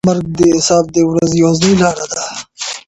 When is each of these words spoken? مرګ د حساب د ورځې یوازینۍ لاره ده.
مرګ 0.07 0.25
د 0.37 0.39
حساب 0.55 0.85
د 0.95 0.97
ورځې 1.09 1.35
یوازینۍ 1.41 1.73
لاره 1.81 2.05
ده. 2.11 2.21